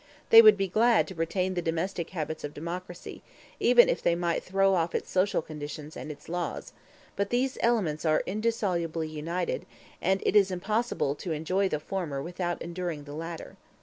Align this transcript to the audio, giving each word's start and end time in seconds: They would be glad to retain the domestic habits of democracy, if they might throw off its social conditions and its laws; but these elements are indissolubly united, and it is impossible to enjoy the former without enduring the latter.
They 0.31 0.41
would 0.41 0.57
be 0.57 0.67
glad 0.67 1.07
to 1.09 1.13
retain 1.13 1.53
the 1.53 1.61
domestic 1.61 2.09
habits 2.09 2.43
of 2.43 2.55
democracy, 2.55 3.21
if 3.59 4.01
they 4.01 4.15
might 4.15 4.41
throw 4.43 4.73
off 4.73 4.95
its 4.95 5.11
social 5.11 5.43
conditions 5.43 5.95
and 5.95 6.09
its 6.11 6.27
laws; 6.27 6.73
but 7.15 7.29
these 7.29 7.59
elements 7.61 8.03
are 8.03 8.23
indissolubly 8.25 9.07
united, 9.07 9.67
and 10.01 10.23
it 10.25 10.35
is 10.35 10.49
impossible 10.49 11.13
to 11.17 11.33
enjoy 11.33 11.69
the 11.69 11.79
former 11.79 12.19
without 12.19 12.59
enduring 12.63 13.03
the 13.03 13.13
latter. 13.13 13.57